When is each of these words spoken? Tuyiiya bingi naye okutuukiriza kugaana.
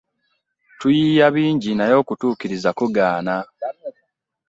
Tuyiiya 0.79 1.27
bingi 1.35 1.71
naye 1.77 1.93
okutuukiriza 2.01 2.69
kugaana. 2.79 3.35